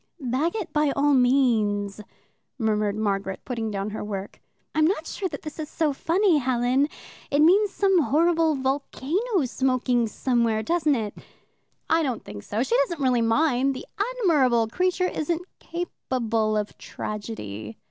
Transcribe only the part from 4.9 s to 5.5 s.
sure that